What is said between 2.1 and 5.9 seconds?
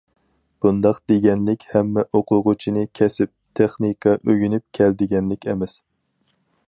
ئوقۇغۇچىنى كەسىپ، تېخنىكا ئۆگىنىپ كەل دېگەنلىك ئەمەس.